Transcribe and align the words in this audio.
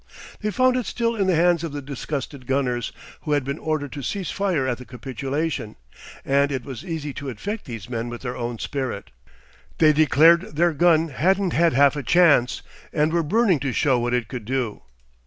They 0.39 0.49
found 0.49 0.77
it 0.77 0.87
still 0.87 1.15
in 1.15 1.27
the 1.27 1.35
hands 1.35 1.63
of 1.63 1.73
the 1.73 1.79
disgusted 1.83 2.47
gunners, 2.47 2.91
who 3.21 3.33
had 3.33 3.43
been 3.43 3.59
ordered 3.59 3.91
to 3.91 4.01
cease 4.01 4.31
fire 4.31 4.67
at 4.67 4.79
the 4.79 4.83
capitulation, 4.83 5.75
and 6.25 6.51
it 6.51 6.65
was 6.65 6.83
easy 6.83 7.13
to 7.13 7.29
infect 7.29 7.65
these 7.65 7.87
men 7.87 8.09
with 8.09 8.23
their 8.23 8.35
own 8.35 8.57
spirit. 8.57 9.11
They 9.77 9.93
declared 9.93 10.55
their 10.55 10.73
gun 10.73 11.09
hadn't 11.09 11.53
had 11.53 11.73
half 11.73 11.95
a 11.95 12.01
chance, 12.01 12.63
and 12.91 13.13
were 13.13 13.21
burning 13.21 13.59
to 13.59 13.71
show 13.71 13.99
what 13.99 14.15
it 14.15 14.27
could 14.27 14.45
do. 14.45 14.81